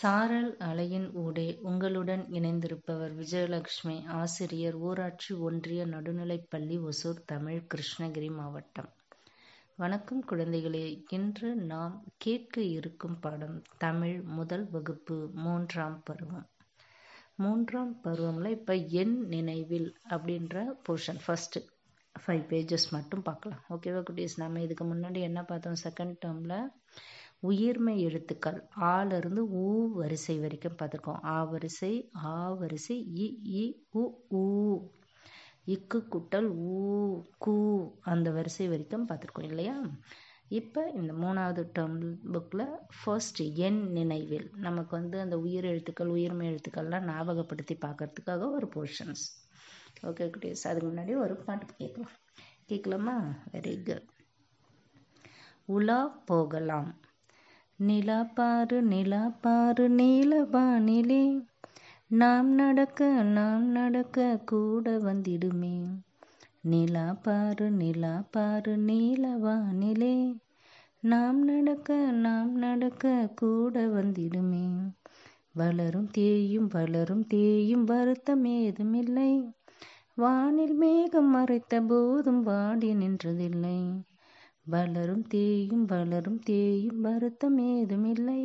[0.00, 8.88] சாரல் அலையின் ஊடே உங்களுடன் இணைந்திருப்பவர் விஜயலட்சுமி ஆசிரியர் ஊராட்சி ஒன்றிய நடுநிலைப்பள்ளி ஒசூர் தமிழ் கிருஷ்ணகிரி மாவட்டம்.
[9.76, 11.02] வணக்கம் குழந்தைகளே.
[11.08, 16.46] இன்று நாம் கேட்க இருக்கும் பாடம் தமிழ் முதல் வகுப்பு மூன்றாம் பருவம்.
[17.34, 21.66] மூன்றாம் பருவமில் இப்போ என் நினைவில் அப்படின்ற போர்ஷன் ஃபஸ்ட்டு
[22.26, 23.64] ஃபைவ் பேஜஸ் மட்டும் பார்க்கலாம்.
[23.70, 24.36] ஓகேவா குட்டீஸ்?
[24.36, 25.80] நம்ம இதுக்கு முன்னாடி என்ன பார்த்தோம்?
[25.84, 26.70] செகண்ட் டேர்மில்
[27.42, 28.58] உயிர்மை எழுத்துக்கள்.
[28.90, 31.20] ஆலிருந்து ஊ வரிசை வரைக்கும் பார்த்துருக்கோம்.
[31.24, 31.92] ஆ வரிசை
[32.24, 33.26] ஆ வரிசை இ
[33.56, 34.04] இ உ
[34.40, 34.44] ஊ.
[35.66, 36.78] இக்கு குட்டல் ஊ
[37.38, 37.54] கூ
[38.04, 39.76] அந்த வரிசை வரைக்கும் பார்த்துருக்கோம் இல்லையா?
[40.50, 41.96] இப்போ இந்த மூணாவது டேர்ம்
[42.32, 42.66] புக்கில்
[42.98, 49.24] ஃபர்ஸ்ட் என் நினைவில் நமக்கு வந்து அந்த உயிர் எழுத்துக்கள் உயிர்மை எழுத்துக்கள்லாம் ஞாபகப்படுத்தி பார்க்கறதுக்காக ஒரு போர்ஷன்ஸ்
[50.04, 52.14] ஓகே குட்டீஸ் அதுக்கு முன்னாடி ஒரு பாட்டு கேட்கலாம்.
[52.66, 53.16] கேட்கலாமா?
[53.52, 54.08] வெரி குட்
[55.68, 56.88] உலா போகலாம்.
[57.80, 61.20] நிலா பாரு நிலா பாரு நீலவானிலே
[62.10, 65.76] நாம் நடக்க நாம் நடக்க கூட வந்திடுமே.
[66.62, 70.16] நிலா பாரு நிலா பாரு நீலவானிலே
[71.02, 74.66] நாம் நடக்க நாம் நடக்க கூட வந்திடுமே.
[75.52, 79.32] வளரும் தேயும் வளரும் தேயும் வருத்தம் ஏதுமில்லை.
[80.14, 83.80] வானில் மேகம் மறைத்த போதும் வாடி நின்றதில்லை.
[84.68, 88.40] வளரும் தேயும் வளரும் தேயும் வருத்தம் ஏதுமில்லை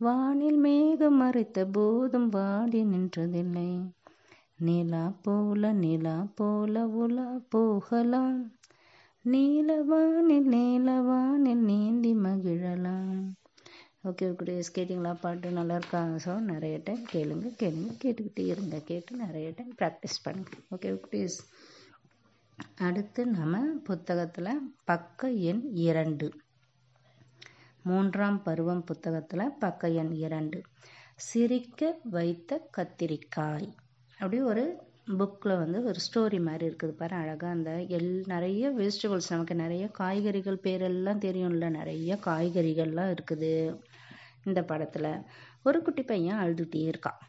[0.00, 3.70] வானில் மேகம் மறைத்த போதும் வாடி நின்றதில்லை.
[4.58, 8.38] நிலா போல நிலா போல உலா போகலாம்.
[9.24, 13.18] நீலவானில் நீலவானில் நீந்தி மகிழலாம்.
[14.08, 16.16] ஓகே குட்டீஸ் கேட்டிங்களா பாட்டு நல்லா இருக்காங்க.
[16.26, 18.76] ஸோ நிறைய டைம் கேளுங்க கேளுங்க கேட்டுக்கிட்டே இருங்க.
[18.90, 20.52] கேட்டு நிறைய டைம் ப்ராக்டிஸ் பண்ணுங்க.
[20.74, 21.38] ஓகே குட்டீஸ்.
[22.78, 26.32] அடுத்து நம்ம புத்தகத்தில் பக்க எண் இரண்டு.
[27.82, 30.60] மூன்றாம் பருவம் புத்தகத்தில் பக்க எண் இரண்டு.
[31.14, 33.68] சிரிக்க வைத்த கத்திரிக்காய்.
[34.12, 34.64] அப்படி ஒரு
[35.18, 40.64] புக்கில் வந்து ஒரு ஸ்டோரி மாதிரி இருக்குது பாரு அழகாக அந்த எல் நிறைய வெஜிடபிள்ஸ் நமக்கு நிறைய காய்கறிகள்
[40.64, 43.80] பேரெல்லாம் தெரியும்ல நிறைய காய்கறிகள்லாம் இருக்குது
[44.44, 45.12] இந்த படத்தில்.
[45.62, 47.20] ஒரு குட்டி பையன் அழுதுகிட்டே இருக்கான்.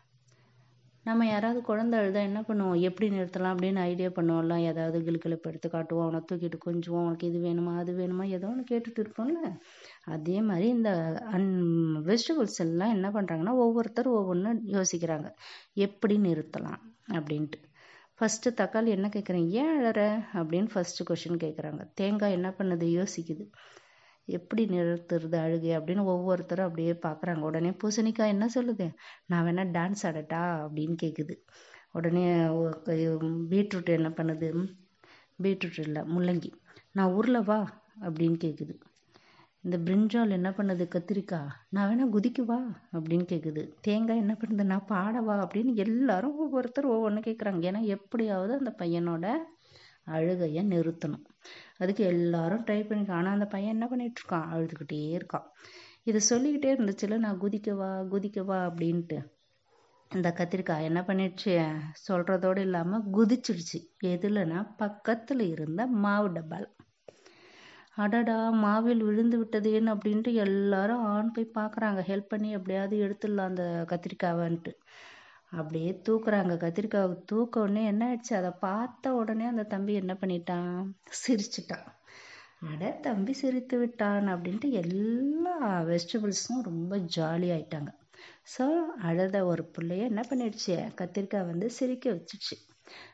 [1.04, 2.80] நம்ம யாராவது குழந்தை அழுதா என்ன பண்ணுவோம்?
[2.80, 4.58] எப்படி நிறுத்தலாம் அப்படின்னு ஐடியா பண்ணுவோம்ல.
[4.58, 6.04] ஏதாவது கிளுக்கிழப்பு எடுத்து காட்டுவோம்.
[6.04, 7.02] அவனை தூக்கிட்டு கொஞ்சுவோம்.
[7.02, 8.24] அவனுக்கு இது வேணுமா அது வேணுமா?
[8.26, 9.58] ஏதோ ஒன்று கேட்டுட்டு இருப்போம்ல.
[10.06, 11.50] அதே மாதிரி இந்த அன்
[12.06, 15.32] வெஜிடபிள்ஸ் எல்லாம் என்ன பண்ணுறாங்கன்னா ஒவ்வொருத்தர் ஒவ்வொன்று யோசிக்கிறாங்க.
[15.74, 17.60] எப்படி நிறுத்தலாம் அப்படின்ட்டு.
[18.20, 20.02] ஃபஸ்ட்டு தக்காளி என்ன கேட்குறேன் ஏன் அழற?
[20.34, 22.88] அப்படின்னு ஃபஸ்ட்டு கொஷின் கேட்குறாங்க தேங்காய் என்ன பண்ணுது?
[23.00, 23.46] யோசிக்குது.
[24.38, 27.46] எப்படி நிறுத்துறது அழுகை அப்படின்னு ஒவ்வொருத்தரும் அப்படியே பார்க்குறாங்க.
[27.50, 28.88] உடனே பூசணிக்காய் என்ன சொல்லுது?
[29.26, 30.42] நான் வேணா டான்ஸ் ஆடட்டா?
[30.66, 31.36] அப்படின்னு கேட்குது
[31.98, 32.26] உடனே
[33.54, 34.50] பீட்ரூட் என்ன பண்ணுது?
[35.44, 36.52] பீட்ரூட் இல்லை முள்ளங்கி.
[36.98, 37.60] நான் ஊரில் வா
[38.02, 38.76] அப்படின்னு கேட்குது
[39.68, 40.84] இந்த பிரிஞ்சால் என்ன பண்ணுது?
[40.96, 42.60] கத்திரிக்காய் நான் வேணா குதிக்குவா
[42.98, 44.64] அப்படின்னு கேட்குது தேங்காய் என்ன பண்ணுது?
[44.74, 49.26] நான் பாடவா அப்படின்னு எல்லாரும் ஒவ்வொருத்தர் ஒவ்வொன்று கேட்குறாங்க ஏன்னா எப்படியாவது அந்த பையனோட
[50.16, 51.26] அழுகையை நிறுத்தணும்.
[51.80, 54.48] அதுக்கு எல்லாரும் ட்ரை பண்ணிருக்கான் ஆனால் அந்த பையன் என்ன பண்ணிட்டு இருக்கான்?
[54.54, 55.48] அழுதுகிட்டே இருக்கான்.
[56.04, 59.18] இதை சொல்லிக்கிட்டே இருந்துச்சுல நான் குதிக்கவா குதிக்கவா அப்படின்ட்டு.
[60.12, 61.54] இந்த கத்திரிக்காய் என்ன பண்ணிடுச்சு?
[62.08, 63.80] சொல்கிறதோடு இல்லாமல் குதிச்சிடுச்சு.
[64.04, 66.68] எதுலனா பக்கத்தில் இருந்த மாவு டப்பால்.
[67.96, 74.74] அடடா மாவில் விழுந்து விட்டதேன்னு அப்படின்ட்டு எல்லாரும் ஆண் போய் பார்க்குறாங்க ஹெல்ப் பண்ணி எப்படியாவது எடுத்துடலாம் அந்த கத்திரிக்காவன்ட்டு.
[75.52, 76.54] அப்படியே தூக்குறாங்க.
[76.58, 80.76] கத்திரிக்காவை தூக்க உடனே என்ன ஆச்சு அதை பார்த்த உடனே அந்த தம்பி என்ன பண்ணிட்டான்?
[81.22, 81.88] சிரிச்சிட்டான்.
[82.60, 87.92] அட தம்பி சிரித்து விட்டான் அப்படின்ட்டு எல்லா வெஜிடபிள்ஸும் ரொம்ப ஜாலி ஆயிட்டாங்க.
[88.58, 88.66] ஸோ
[89.02, 90.76] அழுத ஒரு பிள்ளைய என்ன பண்ணிடுச்சு?
[90.96, 92.58] கத்திரிக்காய் வந்து சிரிக்க வச்சிடுச்சு.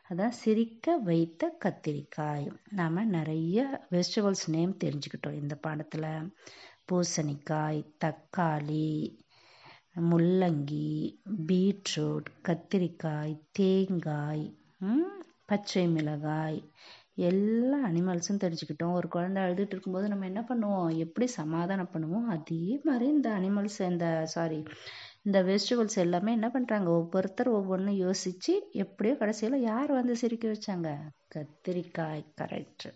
[0.10, 2.48] அதான் சிரிக்க வைத்த கத்திரிக்காய்.
[2.72, 6.10] நாம் நிறைய வெஜிடபிள்ஸ் நேம் தெரிஞ்சுக்கிட்டோம் இந்த பாடத்தில்.
[6.92, 8.90] பூசணிக்காய் தக்காளி
[9.96, 10.88] முள்ளங்கி
[11.50, 14.46] பீட்ரூட் கத்திரிக்காய் தேங்காய்
[15.46, 16.60] பச்சை மிளகாய்
[17.30, 18.96] எல்லா அனிமல்ஸும் தெரிஞ்சுக்கிட்டோம்.
[19.00, 20.90] ஒரு குழந்தை அழுதுட்டு இருக்கும்போது நம்ம என்ன பண்ணுவோம்?
[21.04, 24.60] எப்படி சமாதானம் பண்ணுவோம் அதே மாதிரி இந்த அனிமல்ஸ் இந்த சாரி
[25.28, 28.54] இந்த வெஜிடபிள்ஸ் எல்லாமே என்ன பண்ணுறாங்க ஒவ்வொருத்தர் ஒவ்வொன்றும் யோசித்து
[28.84, 30.90] எப்படியோ கடைசியில் யார் வந்து சிரிக்க வச்சாங்க?
[31.36, 32.88] கத்திரிக்காய் கரெக்ட்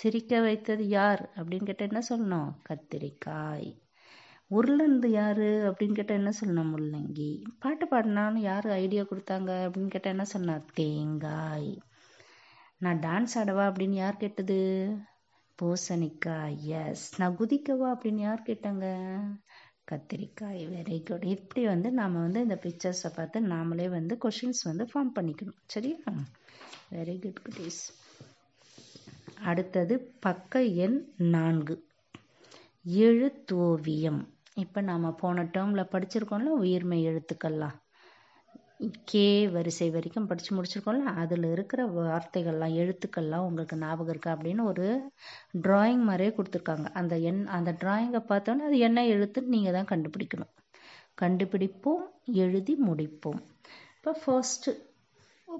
[0.00, 2.52] சிரிக்க வைத்தது யார் அப்படின்னு கேட்டால் என்ன சொல்லணும்?
[2.70, 3.70] கத்திரிக்காய்.
[4.54, 7.44] உருளந்து யார் அப்படின்னு கேட்டால் என்ன சொல்லணும் முள்ளங்கி?
[7.58, 11.82] பாட்டு பாடினான்னு யார் ஐடியா கொடுத்தாங்க அப்படின்னு கேட்டால் என்ன சொன்னா தேங்காய்.
[12.78, 14.58] நான் டான்ஸ் ஆடவா அப்படின்னு யார் கேட்டது?
[15.62, 18.84] பூசணிக்காய் எஸ் நான் குதிக்கவா அப்படின்னு யார் கேட்டாங்க?
[19.90, 25.12] கத்திரிக்காய் வெரி குட் இப்படி வந்து நாம் வந்து இந்த பிக்சர்ஸை பார்த்து நாமளே வந்து கொஷின்ஸ் வந்து ஃபார்ம்
[25.14, 25.58] பண்ணிக்கணும்.
[25.66, 25.96] சரியா?
[26.92, 27.82] வெரி குட் குட்டீஸ்
[29.42, 31.84] அடுத்தது பக்க எண் நான்கு.
[32.88, 34.33] எழுத்தோவியம்.
[34.56, 37.76] இப்போ நாம் போன டேர்மில் படிச்சிருக்கோம்ல உயிர்மை எழுத்துக்கள்லாம்.
[39.10, 44.86] கே வரிசை வரைக்கும் படித்து முடிச்சிருக்கோம்ல அதில் இருக்கிற வார்த்தைகள்லாம் எழுத்துக்கள்லாம் உங்களுக்கு ஞாபகம் இருக்கா அப்படின்னு ஒரு
[45.64, 46.86] ட்ராயிங் மாதிரியே கொடுத்துருக்காங்க.
[47.00, 50.52] அந்த எண் அந்த ட்ராயிங்கை பார்த்தோன்னே அது என்ன எழுத்துன்னு நீங்கள் தான் கண்டுபிடிக்கணும்.
[51.22, 52.04] கண்டுபிடிப்போம்
[52.44, 53.40] எழுதி முடிப்போம்.
[53.96, 54.72] இப்போ ஃபர்ஸ்ட்டு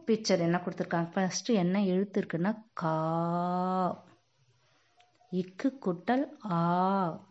[0.07, 1.09] பிக்சர் என்ன கொடுத்துருக்காங்க?
[1.15, 2.95] ஃபர்ஸ்ட்டு என்ன எழுத்து இருக்குன்னா கா.
[5.41, 6.25] இக்கு குட்டல்
[6.57, 6.59] ஆ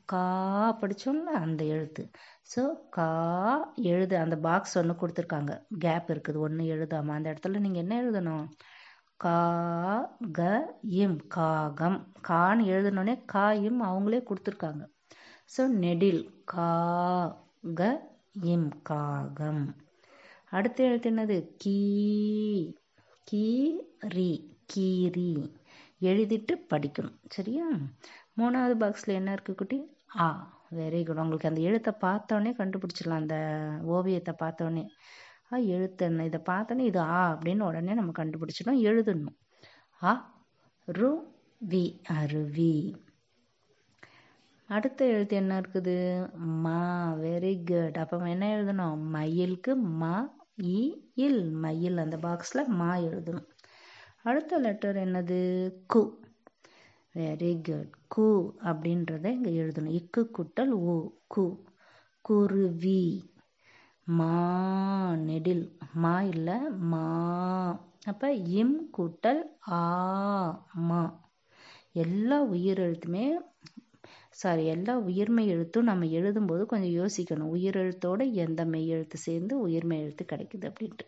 [0.05, 0.21] கா
[0.81, 2.03] படித்தோம்ல அந்த எழுத்து.
[2.53, 3.09] ஸோ கா
[3.91, 4.15] எழுது.
[4.17, 5.53] அந்த பாக்ஸ் ஒன்று கொடுத்துருக்காங்க.
[5.79, 6.39] கேப் இருக்குது.
[6.39, 8.45] ஒன்று எழுதாமல் அந்த இடத்துல நீங்கள் என்ன எழுதணும்?
[9.19, 9.37] கா
[10.37, 10.41] க
[11.01, 11.97] இம் காகம்.
[12.29, 14.83] கான்னு எழுதணுன்னே கா இம் அவங்களே கொடுத்துருக்காங்க.
[15.57, 16.21] ஸோ நெடில்.
[16.45, 16.69] கா
[17.75, 17.83] க
[18.53, 19.63] இம் காகம்.
[20.49, 21.37] அடுத்த எழுத்து என்னது?
[21.57, 21.77] கீ
[23.27, 24.31] கீரி
[24.73, 25.31] கீரி
[26.09, 27.17] எழுதிட்டு படிக்கணும்.
[27.29, 27.67] சரியா?
[28.39, 29.77] மூணாவது பாக்ஸில் என்ன இருக்குது குட்டி?
[30.19, 30.27] ஆ
[30.75, 33.23] வெரி குட் உங்களுக்கு அந்த எழுத்தை பார்த்தோன்னே கண்டுபிடிச்சிடலாம்.
[33.23, 33.37] அந்த
[33.95, 34.83] ஓவியத்தை பார்த்தோன்னே.
[35.51, 36.25] ஆ எழுத்து என்ன?
[36.25, 39.37] இதை பார்த்தோன்னே இது ஆ அப்படின்னு உடனே நம்ம கண்டுபிடிச்சிடும் எழுதணும்.
[40.01, 40.13] ஆ
[40.87, 41.11] ரு
[41.69, 41.83] வி
[42.19, 42.73] அருவி
[44.69, 45.95] அடுத்த எழுத்து என்ன இருக்குது?
[46.65, 46.79] மா
[47.21, 49.01] வெரி குட் அப்போ என்ன எழுதணும்?
[49.15, 50.15] மயிலுக்கு மா
[50.75, 50.77] இ
[51.25, 51.43] இல்.
[51.63, 53.47] மயில் அந்த பாக்ஸில் மா எழுதணும்.
[54.25, 55.37] அடுத்த லெட்டர் என்னது?
[55.93, 56.01] கு.
[57.15, 58.27] வெரி குட் கு
[58.63, 59.95] அப்படின்றத இங்கே எழுதணும்.
[59.95, 60.95] இக்கு குட்டல் உ
[61.35, 61.43] கு.
[62.25, 63.01] குருவி.
[64.07, 64.29] மா
[65.25, 65.65] நெடில்.
[65.95, 66.57] மா இல்லை
[66.91, 67.03] மா.
[68.05, 68.29] அப்போ
[68.59, 69.41] இம் கூட்டல்
[69.71, 69.81] ஆ
[70.89, 71.01] மா.
[71.95, 73.25] எல்லா உயிர் எழுத்துமே
[74.33, 77.53] சாரி எல்லா உயிர்மெய் எழுத்தும் நம்ம எழுதும்போது கொஞ்சம் யோசிக்கணும்.
[77.55, 81.05] உயிரெழுத்தோட எந்த மெய் எழுத்து சேர்ந்து உயிர்மெய் எழுத்து கிடைக்குது அப்படின்ட்டு.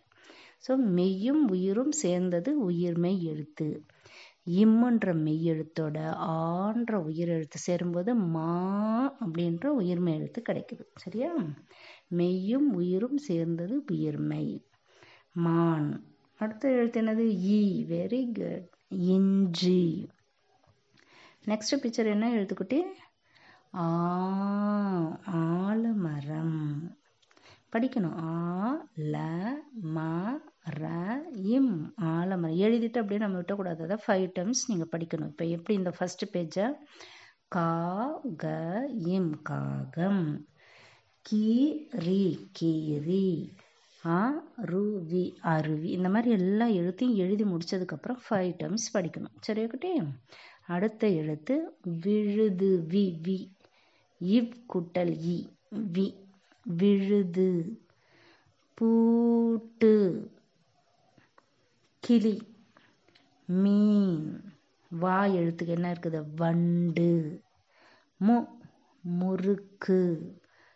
[0.68, 3.68] ஸோ மெய்யும் உயிரும் சேர்ந்தது உயிர்மெய் எழுத்து.
[4.54, 5.98] இம்முன்ற மெய் எழுத்தோட
[6.36, 8.52] ஆன்ற உயிர் எழுத்து சேரும்போது மா
[9.26, 10.84] அப்படின்ற உயிர்மெய் எழுத்து கிடைக்குது.
[10.96, 11.32] சரியா?
[12.10, 14.46] மெய்யும் உயிரும் சேர்ந்தது உயிர்மை.
[15.36, 15.90] மான்.
[16.40, 17.26] அடுத்த எழுத்து என்னது?
[17.52, 19.82] இ வெரி குட் இஞ்சி.
[21.46, 22.80] நெக்ஸ்ட் பிக்சர் என்ன எழுத்துக்குட்டி
[23.74, 23.88] ஆ
[25.42, 26.60] ஆலமரம்.
[27.74, 28.18] படிக்கணும்.
[28.24, 28.30] ஆ
[28.98, 29.16] ல
[29.96, 30.04] ம
[30.80, 30.84] ர
[31.34, 33.82] இம் ஆலமரம் எழுதிட்டு அப்படியே நம்ம விட்டக்கூடாது.
[33.82, 35.28] அதை ஃபைவ் டைம்ஸ் நீங்கள் படிக்கணும்.
[35.28, 36.76] இப்போ எப்படி இந்த ஃபஸ்ட்டு பேஜை
[37.48, 37.68] கா
[38.38, 38.46] க
[39.08, 39.42] இம்.
[39.42, 40.46] காகம்.
[41.22, 41.44] கீ
[41.92, 42.50] ரி.
[42.52, 43.28] கீரி
[44.06, 49.36] ஆ ருவி அருவி இந்த மாதிரி எல்லா எழுத்தையும் எழுதி முடிச்சதுக்கப்புறம் ஃபைவ் டைம்ஸ் படிக்கணும்.
[49.40, 49.94] சரி ஓகே?
[50.66, 53.38] அடுத்த எழுத்து விழுது வி வி.
[54.22, 55.38] இவ் குட்டல் இ
[55.94, 56.08] வி.
[56.66, 57.48] விழுது
[58.80, 59.92] பூட்டு.
[62.00, 62.42] கிளி.
[63.46, 64.44] மீன்.
[64.90, 66.20] வா எழுத்துக்கு என்ன இருக்குது?
[66.36, 67.42] வண்டு.
[68.18, 68.46] மு
[69.20, 70.00] முறுக்கு.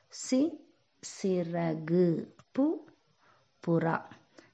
[0.07, 0.39] சி
[1.21, 2.27] சிறகு.
[2.59, 2.65] பு
[3.67, 3.97] புறா.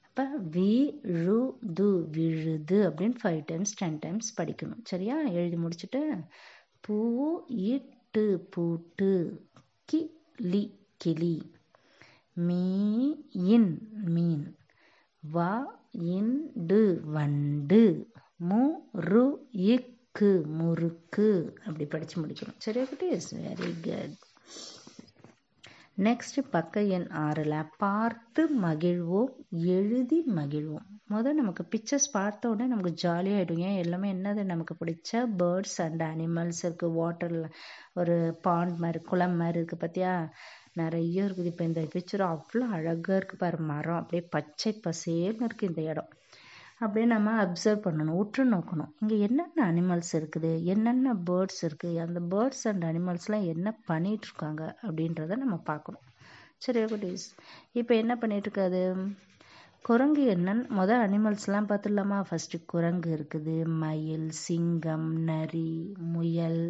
[0.08, 4.80] அப்போ விழுது விழுது அப்படின்னு ஃபைவ் டைம்ஸ் டென் டைம்ஸ் படிக்கணும்.
[4.84, 5.16] சரியா?
[5.20, 6.26] எழுதி முடிச்சுட்டு
[6.80, 6.96] பூ
[7.46, 9.12] இட்டு பூட்டு.
[9.84, 10.64] கிளி
[10.96, 11.34] கிளி.
[12.36, 14.56] மீ இன் மீன்.
[15.20, 18.08] வா இண்டு வண்டு.
[18.36, 18.62] மு
[18.92, 21.56] ரு இக்கு முறுக்கு.
[21.58, 22.58] அப்படி படித்து முடிக்கணும்.
[22.58, 24.16] சரியா குட்டீஸ் வெரி குட்
[25.98, 30.86] நெக்ஸ்ட் பக்க எண் ஆறில் பார்த்து மகிழ்வோம் எழுதி மகிழ்வோம்.
[31.06, 33.76] முதல் நமக்கு பிக்சர்ஸ் பார்த்த உடனே நமக்கு ஜாலியாகிடும் ஏன்?
[33.76, 34.44] எல்லாமே என்னது?
[34.44, 37.50] நமக்கு பிடிச்ச பேர்ட்ஸ் அண்ட் அனிமல்ஸ் இருக்குது வாட்டரில்
[37.94, 40.30] ஒரு பாண்ட் மாதிரி குளம் மாதிரி இருக்குது பார்த்தியா
[40.82, 41.50] நிறைய இருக்குது.
[41.52, 44.00] இப்போ இந்த பிக்சர் அவ்வளோ அழகாக இருக்குது பாரு மரம்.
[44.02, 46.10] அப்படியே பச்சை பசேல்னு இருக்குது இந்த இடம்.
[46.84, 48.90] அப்படியே நம்ம அப்சர்வ் பண்ணணும் உற்று நோக்கணும்.
[49.02, 50.50] இங்கே என்னென்ன அனிமல்ஸ் இருக்குது?
[50.72, 56.04] என்னென்ன பேர்ட்ஸ் இருக்குது அந்த பேர்ட்ஸ் அண்ட் அனிமல்ஸ்லாம் என்ன பண்ணிகிட்ருக்காங்க அப்படின்றத நம்ம பார்க்கணும்.
[56.64, 57.24] சரி குட்டீஸ்
[57.80, 58.82] இப்போ என்ன பண்ணிகிட்ருக்காது
[59.88, 62.18] குரங்கு என்னன்னு மொதல் அனிமல்ஸ்லாம் பார்த்துடலாமா?
[62.28, 65.70] ஃபஸ்ட்டு குரங்கு இருக்குது மயில் சிங்கம் நரி
[66.14, 66.62] முயல்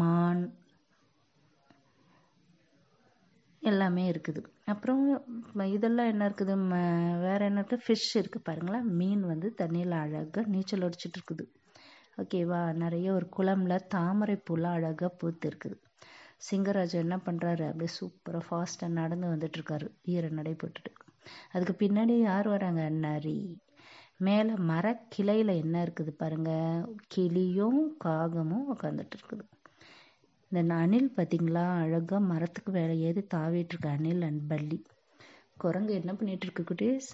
[0.00, 0.42] மான்
[3.72, 4.40] எல்லாமே இருக்குது.
[4.72, 5.02] அப்புறம்
[5.76, 6.54] இதெல்லாம் என்ன இருக்குது?
[6.70, 6.80] ம
[7.24, 8.86] வேறு என்ன இருக்குது ஃபிஷ் இருக்குது பாருங்களேன்.
[9.00, 11.46] மீன் வந்து தண்ணியில் அழகாக நீச்சல் அடிச்சிட்டு இருக்குது.
[12.22, 15.76] ஓகேவா நிறைய ஒரு குளம்ல தாமரை பூலாம் அழகாக பூத்து இருக்குது
[16.46, 20.92] சிங்கராஜா என்ன பண்ணுறாரு அப்படியே சூப்பராக ஃபாஸ்ட்டாக நடந்து வந்துட்டுருக்காரு ஈர நடை போட்டுட்டு.
[21.52, 22.82] அதுக்கு பின்னாடி யார் வராங்க?
[23.06, 23.38] நரி.
[24.26, 29.44] மேலே மரக்கிளையில் என்ன இருக்குது பாருங்கள் கிளியும் காகமும் உட்காந்துட்டு இருக்குது.
[30.52, 34.82] இந்த அணில் பார்த்தீங்களா அழகாக மரத்துக்கு வேலை ஏறி தாவிட்டுருக்கு அணில் அண்ட் பல்லி.
[35.56, 37.08] குரங்கு என்ன பண்ணிட்டு குட்டீஸ்?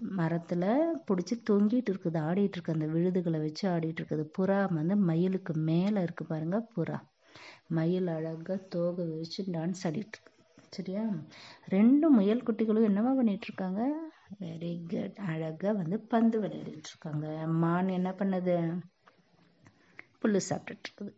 [0.00, 2.18] மரத்தில் பிடிச்சி தொங்கிட்டு இருக்குது.
[2.18, 2.72] ஆடிட்டு இருக்கு.
[2.72, 4.30] அந்த விழுதுகளை வச்சு ஆடிட்டு இருக்குது.
[4.38, 7.00] புறா வந்து மயிலுக்கு மேலே இருக்கு பாருங்க புறா.
[7.68, 10.32] மயில் அழகாக தோகை வச்சு டான்ஸ் ஆடிட்டு இருக்கு.
[10.70, 11.08] சரியா?
[11.66, 14.10] ரெண்டு முயல் குட்டிகளும் என்னவா பண்ணிட்டு இருக்காங்க?
[14.40, 17.46] வெரி குட் அழகாக வந்து பந்து விளையாடிட்டு இருக்காங்க.
[17.46, 18.80] மான் என்ன பண்ணுது?
[20.22, 21.14] புல்லு சாப்பிட்டுட்டு இருக்குது.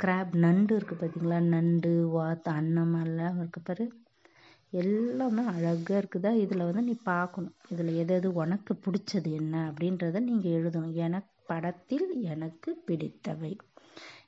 [0.00, 3.84] கிராப் நண்டு இருக்குது பார்த்தீங்களா நண்டு வாத்து அன்னம் எல்லாம் இருக்கு பாரு.
[4.72, 6.30] எல்லாமே அழகாக இருக்குதா?
[6.34, 10.94] இதில் வந்து நீ பார்க்கணும் இதில் எது எது உனக்கு பிடிச்சது என்ன அப்படின்றத நீங்கள் எழுதணும்.
[11.06, 13.52] எனக்கு படத்தில் எனக்கு பிடித்தவை.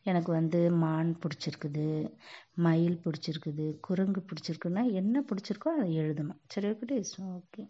[0.03, 1.87] எனக்கு வந்து மான் பிடிச்சிருக்குது
[2.55, 6.41] மயில் பிடிச்சிருக்குது குரங்கு பிடிச்சிருக்குன்னா என்ன பிடிச்சிருக்கோ அதை எழுதணும்.
[6.47, 7.01] சரி ஓகே
[7.39, 7.65] ஓகே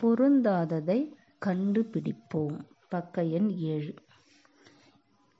[0.00, 0.98] பொருந்தாததை
[1.46, 2.58] கண்டுபிடிப்போம்.
[2.88, 3.94] பக்க எண் ஏழு.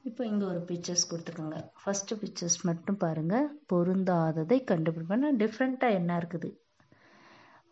[0.09, 6.49] இப்போ இங்கே ஒரு பிக்சர்ஸ் கொடுத்துருக்காங்க ஃபஸ்ட்டு பிக்சர்ஸ் மட்டும் பாருங்கள் பொருந்தாததை கண்டுபிடிப்பேன்னா டிஃப்ரெண்ட்டாக என்ன இருக்குது?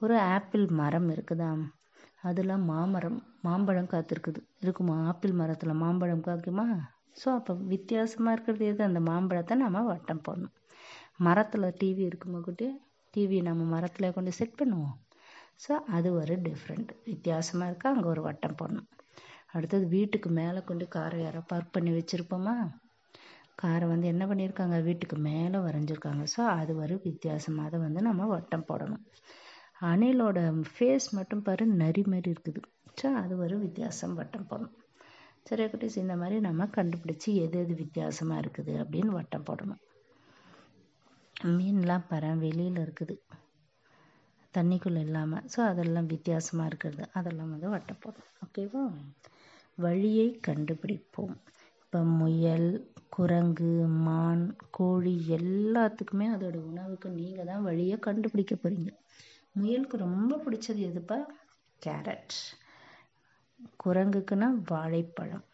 [0.04, 1.50] ஒரு ஆப்பிள் மரம் இருக்குதா?
[2.28, 4.40] அதில் மாமரம் மாம்பழம் காத்திருக்குது.
[4.64, 4.96] இருக்குமா?
[5.10, 6.66] ஆப்பிள் மரத்தில் மாம்பழம் காய்க்குமா?
[7.20, 8.82] ஸோ அப்போ வித்தியாசமாக இருக்கிறது எது?
[8.88, 10.54] அந்த மாம்பழத்தை நம்ம வட்டம் போடணும்.
[11.28, 12.68] மரத்தில் டிவி இருக்குமா குட்டி?
[13.14, 14.96] டிவி நம்ம மரத்தில் கொண்டு செட் பண்ணுவோம்.
[15.64, 17.90] ஸோ அது ஒரு டிஃப்ரெண்ட் வித்தியாசமாக இருக்கா?
[17.94, 18.88] அங்கே ஒரு வட்டம் போடணும்.
[19.56, 22.54] அடுத்தது வீட்டுக்கு மேலே கொண்டு காரை யாரோ பார்க் பண்ணி வச்சுருப்போமா?
[23.62, 24.76] காரை வந்து என்ன பண்ணியிருக்காங்க?
[24.88, 26.22] வீட்டுக்கு மேலே வரைஞ்சிருக்காங்க.
[26.34, 29.02] ஸோ அது ஒரு வித்தியாசமாக அதை வந்து நம்ம வட்டம் போடணும்.
[29.90, 30.38] அணிலோட
[30.72, 32.60] ஃபேஸ் மட்டும் பாரு நரி மாதிரி இருக்குது.
[33.00, 34.78] ஸோ அது ஒரு வித்தியாசம் வட்டம் போடணும்.
[35.48, 36.02] சரி குட்டீஸ்?
[36.04, 39.80] இந்த மாதிரி நம்ம கண்டுபிடிச்சி எது எது வித்தியாசமாக இருக்குது அப்படின்னு வட்டம் போடணும்.
[41.56, 43.14] மீன்லாம் பற வெளியில் இருக்குது.
[44.54, 47.04] தண்ணிக்குள்ளே இல்லாமல் ஸோ அதெல்லாம் வித்தியாசமாக இருக்கிறது.
[47.18, 48.32] அதெல்லாம் வந்து வட்டம் போடணும்.
[48.46, 48.82] ஓகேவா
[49.78, 51.34] வழியை கண்டுபிடிப்போம்.
[51.82, 52.68] இப்போ முயல்
[53.08, 53.72] குரங்கு
[54.04, 58.90] மான் கோழி எல்லாத்துக்குமே அதோட உணவுக்கு நீங்கள் தான் வழியை கண்டுபிடிக்க போகிறீங்க
[59.56, 61.18] முயலுக்கு ரொம்ப பிடிச்சது எதுப்பா?
[61.82, 62.36] கேரட்.
[63.80, 65.44] குரங்குக்குன்னா வாழைப்பழம்.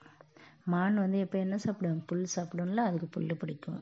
[0.64, 3.80] மான் வந்து எப்போ என்ன சாப்பிடும் புல் சாப்பிடும்ல அதுக்கு புல் பிடிக்கும்.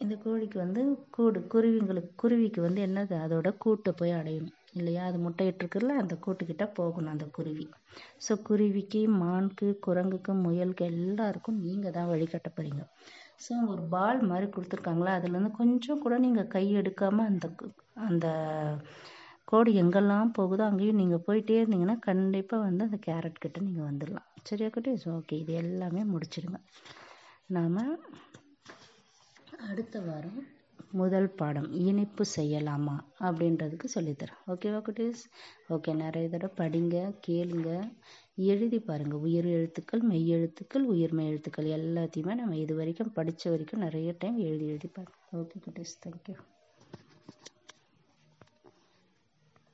[0.00, 3.14] இந்த கோழிக்கு வந்து கூடு குருவிங்களுக்கு குருவிக்கு வந்து என்னது?
[3.24, 4.56] அதோட கூட்டை போய் அடையணும்.
[4.74, 5.02] இல்லையா?
[5.10, 7.66] அது முட்டையிட்டுருக்குல்ல அந்த கூட்டுக்கிட்ட போகணும் அந்த குருவி.
[8.24, 12.82] ஸோ குருவிக்கு மானுக்கு குரங்குக்கு முயலுக்கு எல்லாருக்கும் நீங்கள் தான் வழிகாட்ட போகிறீங்க
[13.44, 15.12] ஸோ ஒரு பால் மாதிரி கொடுத்துருக்காங்களா?
[15.18, 17.46] அதுலேருந்து கொஞ்சம் கூட நீங்கள் கை எடுக்காமல் அந்த
[18.08, 18.26] அந்த
[19.50, 24.68] கோடு எங்கெல்லாம் போகுதோ அங்கேயும் நீங்கள் போயிட்டே இருந்தீங்கன்னா கண்டிப்பாக வந்து அந்த கேரட் கிட்ட நீங்கள் வந்துடலாம் சரியா
[24.74, 25.06] குட்டீஸ்?
[25.16, 26.58] ஓகே இது எல்லாமே முடிச்சிடுங்க.
[27.56, 27.80] நாம்
[29.68, 30.40] அடுத்த வாரம்
[30.90, 34.40] முதல் பாடம் இனிப்பு செய்யலாமா அப்படின்றதுக்கு சொல்லித்தரேன்.
[34.46, 35.22] ஓகேவா குட்டீஸ்?
[35.68, 37.70] ஓகே நிறைய தடவை படிங்க கேளுங்க.
[38.34, 44.14] எழுதி பாருங்கள் உயிர் எழுத்துக்கள் மெய் எழுத்துக்கள் உயிர்மெய் எழுத்துக்கள் எல்லாத்தையுமே நம்ம இது வரைக்கும் படித்த வரைக்கும் நிறைய
[44.18, 46.36] டைம் எழுதி எழுதி பாருங்கள் ஓகே குட்டீஸ் தேங்க்யூ